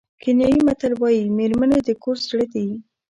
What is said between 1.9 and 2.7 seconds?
کور زړه دي.